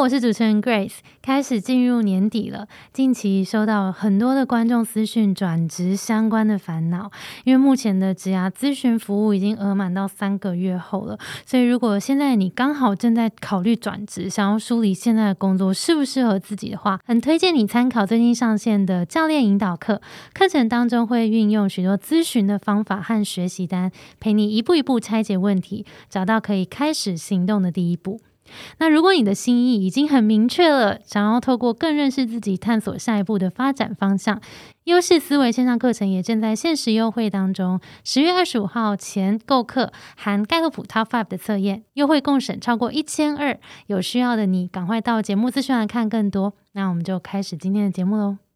[0.00, 0.98] 我是主持人 Grace。
[1.20, 7.10] 开始进入年底了，近期收到很多的观众私讯转职相关的烦恼，
[7.44, 20.00] 因为目前的职涯咨询服务已经额满到三个月后了，所以如果现在你刚好正在考虑转职，想要梳理现在的工作适不适合自己的话，很推荐你参考最近上线的教练引导课。
[20.32, 23.90] 课程当中会运用许多咨询的方法和学习单，
[24.20, 28.20] 陪你一步一步拆解问题，找到可以开始行动的第一步。
[28.78, 34.40] 那如果你的心意已经很明确了，想要透过更认识自己，探索下一步的发展方向，
[34.84, 37.80] 优势思维线上课程也正在限时优惠当中。
[38.04, 43.58] 十月二十五号前购课，含盖洛普 Top Five 的测验，优惠共审超过一千二。
[43.86, 46.54] 有需要的你，赶快到节目资讯来看更多。
[46.72, 48.47] 那我们就开始今天的节目喽。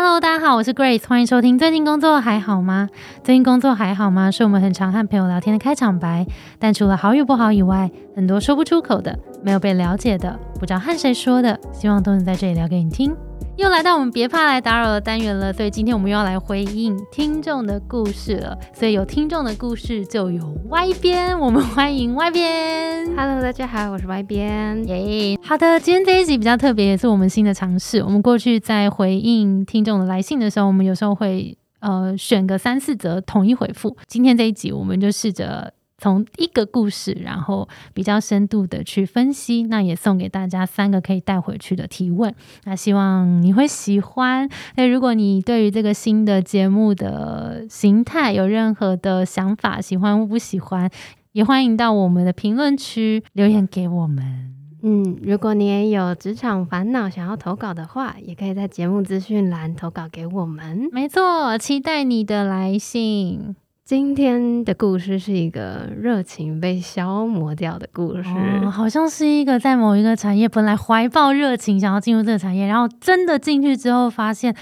[0.00, 1.58] Hello，大家好，我是 Grace，欢迎收听。
[1.58, 2.88] 最近工作还好吗？
[3.24, 4.30] 最近工作还好吗？
[4.30, 6.24] 是我们很常和朋友聊天的开场白。
[6.60, 13.12] 但除了好与不好以外，很多说不出口的、没有被了解的、不知道和谁说的，希望都能在这里聊给你听。
[13.58, 18.56] 又来到我们别怕来打扰的单元了，所以今天我们又要来回应听众的故事了。
[18.72, 23.16] 所以有听众的故事就有 Y 边，我们欢迎 Y 边。
[23.16, 24.86] Hello，大家好，我是 Y 边。
[24.86, 27.98] 耶，好的，今天这一集比较特别，也是我们新的尝试。
[27.98, 33.96] 我们过去在回应听众的来信的时候，我们有时候会呃选个三四则统一回复。
[34.06, 35.72] 今天这一集，我们就试着。
[36.00, 42.32] 从一个故事，然后比较深度的去分析，那也送给大家三个可以带回去的提问。
[42.64, 44.48] 那希望你会喜欢。
[44.76, 50.88] 那如果你对于这个新的节目的形态有任何的想法，喜欢或不喜欢，
[51.32, 54.54] 也欢迎到我们的评论区留言给我们。
[54.80, 60.88] 嗯，如果你也有职场烦恼想要投稿的话，也可以在节目资讯栏投稿给我们。
[60.92, 63.56] 没错，期待你的来信。
[63.88, 68.28] 今天的故事是一个热情被消磨掉的故事，
[68.70, 74.54] 好像是一个在某一个产业本来怀抱热情想要进入这个产业，然后真的进去之后发现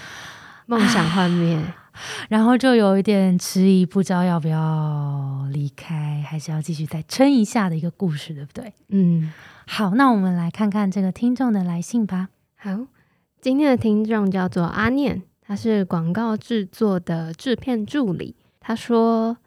[0.67, 1.61] 梦想幻灭，
[2.29, 8.73] 然后就有一点迟疑，不知道要不要离开，还是要继续再撑一下的一个故事，对不对？
[8.87, 9.33] 嗯，
[9.65, 12.29] 好，那我们来看看这个听众的来信吧。
[12.55, 12.87] 好，
[13.41, 18.33] 今天的听众叫做阿念，他是广告制作的制片助理。
[18.67, 19.37] 他说：“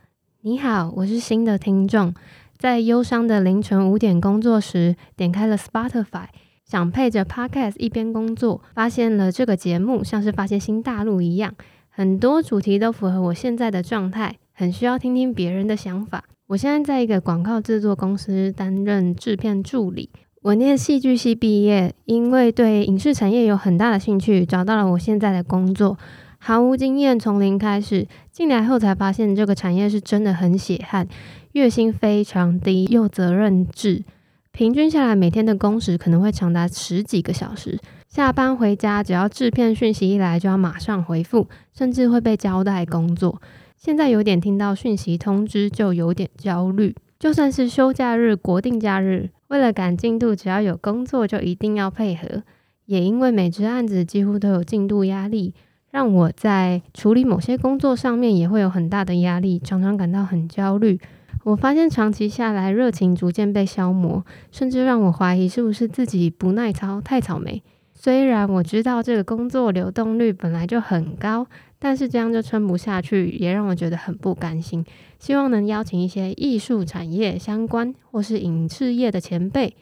[0.41, 2.15] 你好，我是新的听众，
[2.57, 6.25] 在忧伤的凌晨五点工作时，点开了 Spotify，
[6.65, 11.55] 想配着 Podcast 一边工作，发现了这个节目，像是发现新大陆一样，
[11.91, 16.25] 很多主题都符合我现在的状态，很需要听听别人的想法。
[16.47, 20.09] 我现在在一个广告制作公司担任制片助理，
[20.41, 25.99] 我念戏剧系毕业，因为对影视产业有很大的兴趣，找到了我现在的工作。”
[26.43, 31.07] 毫无经验，从零开始进来后才发现，这个产业是真的很血汗，
[31.53, 34.03] 月薪非常低，又责任制，
[34.51, 37.79] 平均下来每天的工时可能会长达十几个小时。
[38.09, 43.41] 下班回家，只要制片讯息一来，就要马上回复，甚至会被交代工作。
[43.77, 52.43] 现在有点听到讯息通知就有点焦虑，就算是休假日、国定假日，为了赶进度，只要有工作就一定要配合。
[52.87, 55.55] 也因为每支案子几乎都有进度压力。
[55.91, 61.01] 让我在处理某些工作上面也会有很大的压力，常常感到很焦虑。
[61.45, 67.63] 我发现长期下来，热情逐渐被消磨，甚至让我怀疑是不是自己不耐操、太草莓。
[67.95, 71.47] 虽然我知道这个工作流动率本来就很高，
[71.79, 74.85] 但是这样就撑不下去，也让我觉得很不甘心。
[75.19, 79.75] 希望能邀请一些艺术产业相关或是影视业的前辈，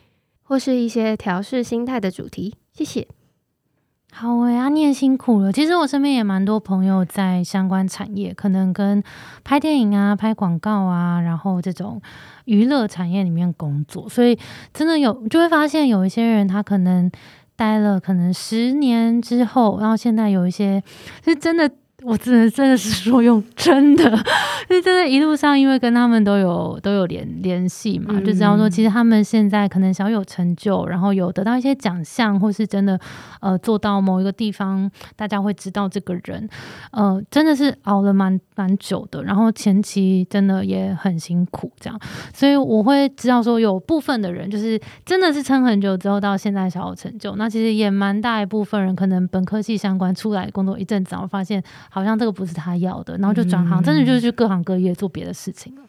[0.43, 2.55] 或是一些调试心态的主题。
[2.73, 3.18] 谢谢。
[4.21, 5.53] 好哎，阿念辛苦了。
[5.53, 9.01] 其实我身边也蛮多朋友在相关产业，可能跟
[9.45, 12.03] 拍电影啊、拍广告啊，然后这种
[12.45, 14.37] 娱乐产业里面工作，所以
[14.75, 17.09] 真的有就会发现有一些人他可能
[17.55, 20.83] 待了可能十年之后，然后现在有一些
[21.25, 21.71] 是真的。
[22.05, 24.05] 我只能真的是说用真的，
[24.71, 32.99] 就真的一路上，因为跟他们都有都有联联系嘛，就知道说，其实他们现在可能小有成就，然后有得到一些奖项，或是真的
[33.41, 36.49] 呃做到某一个地方，大家会知道这个人，
[36.93, 41.99] 呃，真的是熬了蛮蛮久的，然后前期真的也很辛苦，这样，
[42.33, 51.61] 所以我会知道说，有部分的人就是真的是撑很久之后到现在小有成就，那其实也蛮大一部分人可能本科系相关出来工作一阵子，然后发现。
[51.91, 55.83] 好像这个不是他要的，然后就转行，真的就是去各行各业做别的事情了。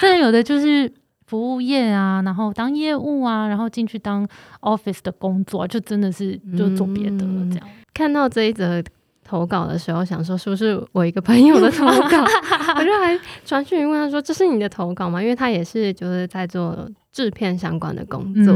[0.00, 0.90] 真的有的就是
[1.26, 4.26] 服务业啊，然后当业务啊，然后进去当
[4.60, 7.46] office 的工作，就真的是就做别的了。
[7.50, 8.82] 这样看到这一则
[9.24, 12.24] 投稿的时候，想说是不是我一个朋友的投稿？
[12.78, 18.54] 我就还传讯问他说：“这是你的投稿吗？”因为他也是就是在做制片相关的工作。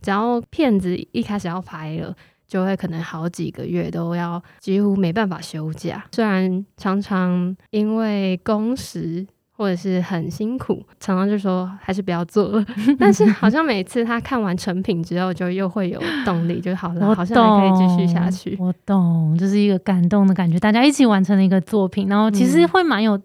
[0.00, 2.12] 只要片子一开始要拍了，
[2.52, 6.04] 就会可能好几个月都要几乎没办法休假。
[6.12, 9.26] 虽然常常因为工时。
[9.62, 12.66] 或者是很辛苦，常常就说还是不要做了。
[12.98, 18.56] 但是好像每次他看完成品之后，就又会有动力，就好了，好像还可以继续下去。
[18.58, 23.16] 我懂，就是一个感动的感觉，大家一起完成了一个作品，然后其实会蛮有，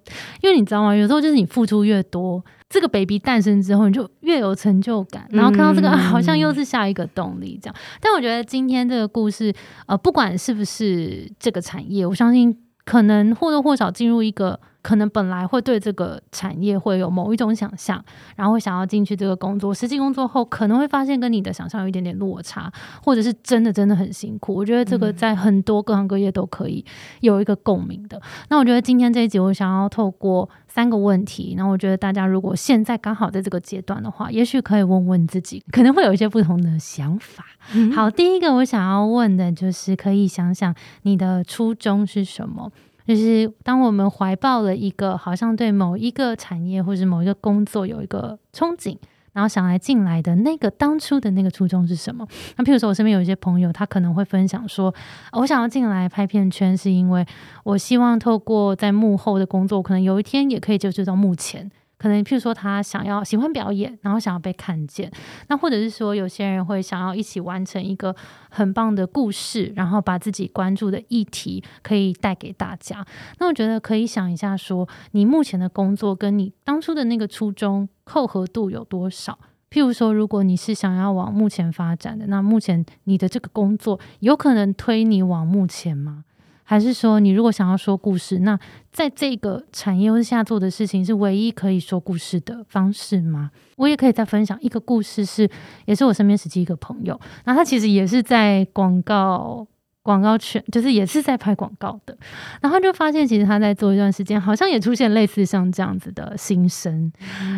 [0.41, 0.95] 因为你知道吗？
[0.95, 2.39] 有时候就是你付出越多，
[2.69, 7.75] 这个 baby 诞生之后，你就越有成就感，然后看到这个好像又是下一个动力这样。
[7.99, 9.51] 但我觉得今天这个故事，
[9.87, 12.55] 呃，不管是不是这个产业，我相信
[12.85, 14.59] 可能或多或少进入一个。
[14.87, 18.01] 可能本来会对这个产业会有某一种想象，
[18.37, 22.71] 然后会想要进去这个工作，实际工作后可能会发现跟你的想象有一点点落差，
[23.03, 24.55] 或者是真的真的很辛苦。
[24.55, 26.85] 我觉得这个在很多各行各业都可以
[27.19, 28.21] 有一个共鸣的。
[28.47, 37.43] 那我觉得今天这一集，我想要透过三个问题，那我觉得大家如果现在刚好在这个阶段的话，也许可以问问自己，可能会有一些不同的想法。
[37.93, 42.71] 好，第一个我想要问的就是，可以想想你的初衷是什么。
[43.07, 48.98] 就是当我们怀抱了一个好像对某一个产业或者某一个工作有一个憧憬，
[49.31, 52.27] 然后想来进来的那个当初的那个初衷是什么？
[52.57, 54.94] 那譬如说我身边有一些朋友，他可能会分享说，
[55.31, 57.25] 我想要进来拍片圈，是因为
[57.63, 61.71] 我希望透过在幕后的工作，可能有一天也可以接触到幕前。
[61.97, 65.11] 可能，譬如说，他想要喜欢表演，然后想要被看见，
[65.47, 68.15] 那或者是说，有些人会想要一起完成一个
[68.49, 73.05] 很棒的故事，然后把自己关注的议题可以带给大家。
[73.39, 79.39] 那我觉得可以想一下，说你目前的工作跟你当初的那个初衷扣合度有多少？
[79.69, 86.23] 譬如说，如果你是想要往目前发展的，那目前你的这个工作有可能推你往目前吗？
[86.69, 88.59] 还是说，你如果想要说故事，那
[88.91, 93.51] 在这个产业或下做的事情是唯一可以说故事的方式吗？
[93.77, 95.49] 我也可以再分享一个故事，是
[95.85, 99.65] 也是我身边实际一个朋友，那他其实也是在广告
[100.03, 102.17] 广告圈，就是也是在拍广告的，
[102.61, 107.09] 然后就发现其实他在做一段时间，好像也出现类似像这样子的心声，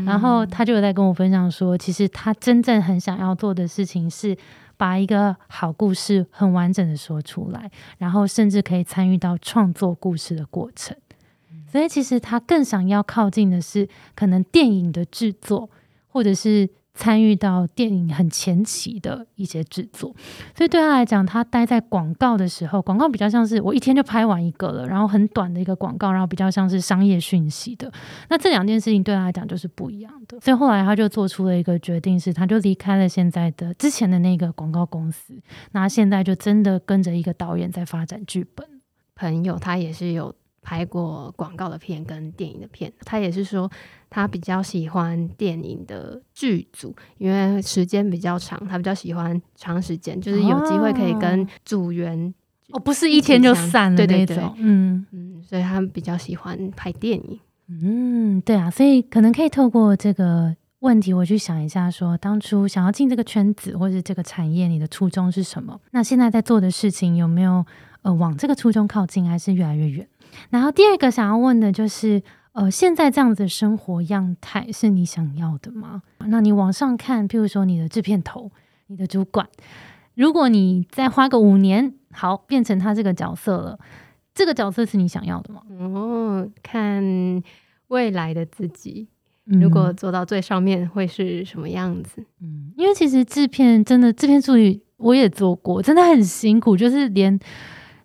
[0.05, 4.38] 然后他就有在跟我分享说，其实他真正很想要做的事情是。
[4.79, 10.95] 把一个好故事很完整的说出来，然后甚至可以参与到创作故事的过程。
[11.67, 15.69] 所以，其实他更想要靠近的是可能电影的制作，
[16.07, 16.69] 或者是。
[17.00, 20.13] 参与到电影很前期的一些制作，
[20.54, 27.90] 所以对他来讲，他待在广告的时候，广告比较像是我一天就拍完一个了，然后很短的一个广告，然后比较像是商业讯息的。
[28.28, 30.38] 那这两件事情对他来讲就是不一样的。
[30.42, 35.42] 所以后来他就做出了一个决定，是他就离开了现在的之前的那个广告公司，
[35.72, 38.68] 那现在就真的跟着一个导演在发展剧本。
[39.16, 40.36] 朋友他也是有。
[40.61, 43.69] 拍过广告的片跟电影的片，他也是说
[44.09, 52.33] 他比较喜欢电影的剧组，因为时间比较长，他比较喜欢长时间，就是有机会可以跟组员
[52.71, 65.79] 哦，不是一天就散了那种，嗯嗯，所以他比较喜欢拍电影，嗯，对啊，所以可能可以透过这个问题，我去想一下，说当初想要进这个圈子或者这个产业，你的初衷是什么？
[65.91, 67.65] 那现在在做的事情有没有
[68.03, 70.07] 呃往这个初衷靠近，还是越来越远？
[70.49, 72.21] 然后第二个想要问的就是，
[72.53, 76.01] 呃，现在这样子的生活样态是你想要的吗？
[76.27, 78.51] 那你往上看，譬如说你的制片头、
[78.87, 79.47] 你的主管，
[80.15, 83.79] 如果你再花个五年，好变成他这个角色了，
[84.33, 85.62] 这个角色是你想要的吗？
[85.79, 87.03] 哦，看
[87.88, 89.07] 未来的自己，
[89.45, 92.24] 如果做到最上面会是什么样子？
[92.41, 97.39] 嗯，因为其实制片真的制片助理我也做过，真的很辛苦，就是连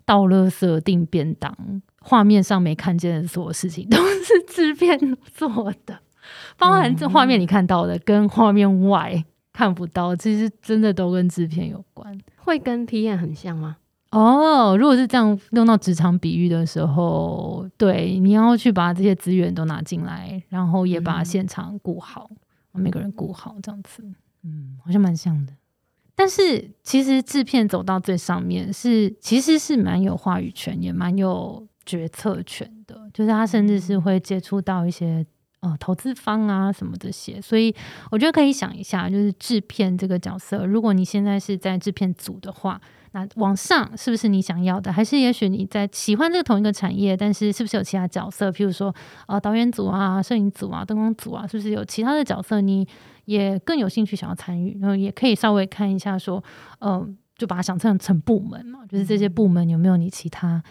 [0.04, 1.54] 倒垃圾、订便当。
[2.00, 4.98] 画面上没看见的所有事情都是制片
[5.34, 5.98] 做的，
[6.58, 12.18] 包含这画面你看到的跟画面外看不到，其实真的都跟制片有关。
[12.36, 13.78] 会跟 P 验很像吗？
[14.10, 22.30] 哦，如果是这样用到职场比喻的时候，对，你要去把这些资源都拿进来，然后也把现场顾好，
[22.72, 24.04] 每个人顾好，这样子，
[24.42, 25.54] 嗯，好像蛮像的。
[26.14, 31.66] 但是其实制片走到最上面是，其实是蛮有话语权，也蛮有。
[31.86, 35.22] 决策权的，就是他甚至是会接触到一些
[35.64, 37.74] 呃投资方啊什么这些，所以
[38.10, 42.78] 我觉得可以想一下，就是制片这个角色，如果你现在是在制片组的话，
[43.12, 44.92] 那往上是不是你想要的？
[44.92, 48.50] 还是也许你在喜欢这个同一个产业，但是是不是有其他角色？
[48.50, 48.94] 譬如说
[49.26, 52.86] 呃导演组啊、摄影组啊、灯光组啊，是不是有其他的角色你
[53.24, 54.76] 也更有兴趣想要参与？
[54.80, 56.44] 然后也可以稍微看一下说，
[56.80, 60.62] 嗯，就把它想成成部门嘛，就是这些部门有没有你其他。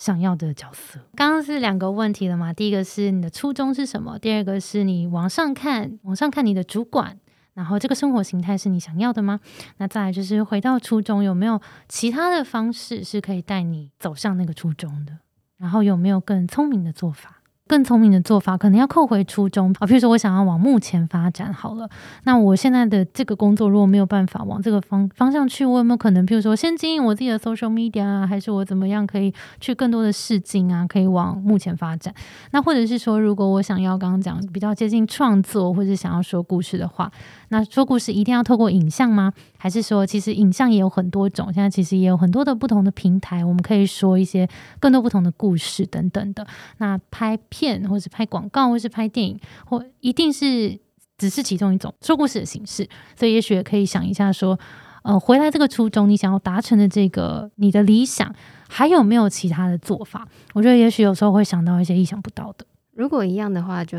[0.00, 2.54] 想要的角色，刚刚是两个问题了嘛？
[2.54, 4.18] 第一个是你的初衷是什么？
[4.18, 7.18] 第二个是你往上看，往上看你的主管，
[7.52, 9.38] 然后这个生活形态是你想要的吗？
[9.76, 15.18] 那再来就是回到初衷，有没有其他的方式是可以带你走向那个初衷的？
[15.58, 17.39] 然后有没有更聪明的做法？
[17.70, 19.86] 更聪明的做法，可能要扣回初衷啊。
[19.86, 21.88] 比如说，我想要往目前发展好了，
[22.24, 32.12] 那我现在的这个工作如果没有办法往这个方方向去，我有没有可能，比如说先经营我自己的 social media 啊，还是我怎么样可以去更多的试镜啊，可以往目前发展？
[32.50, 37.08] 那或者是说，如果我想要刚刚讲比较接近创作，或者想要说故事的话，
[37.50, 39.32] 那说故事一定要透过影像吗？
[39.62, 44.48] 还是说，其实影像也有很多种，现在其实也有很多的不同的平台，我们可以说一些
[44.80, 46.46] 更多不同的故事等等的。
[46.78, 50.80] 那拍片，或是拍广告，或是拍电影，或一定是
[51.18, 52.88] 只是其中一种说故事的形式。
[53.14, 54.58] 所以，也许也可以想一下，说，
[55.02, 58.34] 呃，回来这个初衷，你想要达成的这个你的理想，
[58.66, 60.26] 还有没有其他的做法？
[60.54, 62.64] 我觉得，也许有时候会想到一些意想不到的。
[62.94, 63.98] 如果一样的话，就。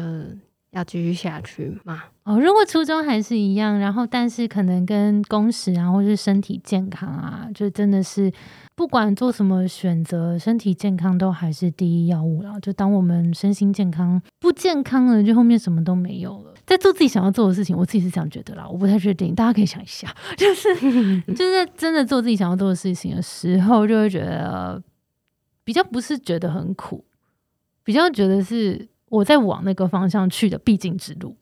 [0.72, 2.04] 要继续下去吗？
[2.24, 8.32] 哦，如果初衷还是一样，然后但是可能跟工时啊，或是身体健康啊，就真的是
[8.76, 12.58] 不管做什么选择，身体健康都还是第一要务了。
[12.62, 16.54] 就当我们身心健康不健康了，就后面什么都没有了。
[16.66, 20.74] 在做自己想要做的事情，我自己是这样觉得啦，我不太确定，大家可以想一下， 就是
[21.34, 24.82] 就是真的做自己想要做的事情的时候，就会觉得
[25.66, 27.04] 比较不是觉得很苦，
[27.84, 28.88] 比较觉得是。
[29.12, 31.36] 我在往那个方向去的必经之路，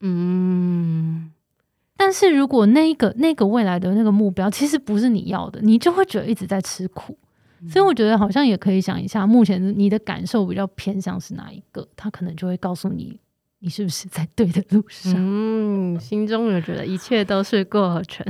[0.00, 1.30] 嗯，
[1.96, 7.18] 但是如果那个那个未来的那个目标其实不是你要的，你就会觉得一直在吃苦。
[7.68, 13.18] 所以我觉得好像也可以想一下，目前你的感受比较偏向是哪一个，他可能就会告诉你，
[13.58, 15.14] 你是不是在对的路上。
[15.16, 18.24] 嗯，心中有觉得一切都是过程。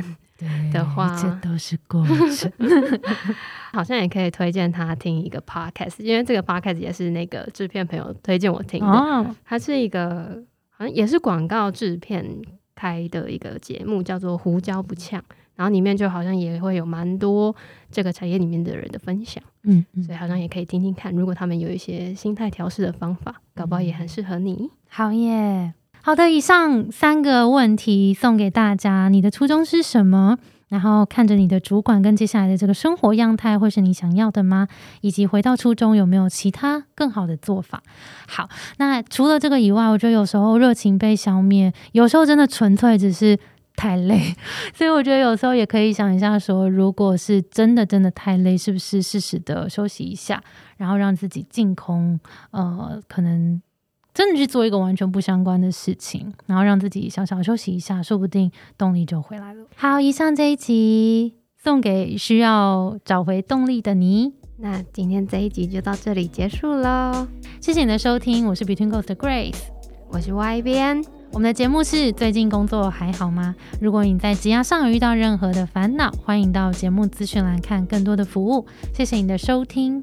[0.73, 2.50] 的话，这都是过程。
[3.73, 9.35] 好像也可以推荐他听一个 podcast，因为这个 podcast 也是那个制片朋友推荐我听的。
[9.45, 12.25] 它是一个好像也是广告制片
[12.75, 15.21] 开的一个节目，叫做《胡椒不呛》，
[15.55, 17.55] 然后里面就好像也会有蛮多
[17.90, 19.43] 这个产业里面的人的分享。
[19.64, 24.71] 嗯，所以好像也可以听听看，如果他们有一些心态调试的方法，搞不好也很适合你。
[24.88, 25.75] 好耶。
[26.07, 29.09] 好的，以上三个问题送给大家。
[29.09, 30.39] 你的初衷是什么？
[30.69, 34.69] 然后看着你的主管跟接下来的这个生活样态，会是你想要的吗？
[35.01, 37.83] 以及回到初衷有没有其他更好的做法？
[38.29, 38.49] 好，
[38.79, 43.37] 那除了这个以外，我觉得有时候热情被消灭，有时候真的纯粹只是
[43.75, 44.33] 太累。
[44.73, 50.41] 所以我觉得有时候也可以想一下，说如果是真的真的太累，是不是适时的休息一下，
[50.77, 52.21] 然后让自己净空？
[52.53, 53.61] 呃，可能。
[54.17, 59.67] 真的去做一个完全不相关的事情，然后让自己小小休息一下，说不定动力就回来了。
[59.77, 64.33] 好，以上这一集送给需要找回动力的你。
[64.57, 67.29] 那今天这一集就到这里结束喽，
[67.61, 69.59] 谢谢你的收听，我是 Between Ghost 的 Grace，
[70.09, 71.05] 我是 Y 边。
[71.33, 73.55] 我们的节目是最近工作还好吗？
[73.83, 78.65] 如果你在职涯上有遇到任何的烦恼，欢迎到节目资讯栏看更多的服务。
[78.95, 80.03] 谢谢你的收听。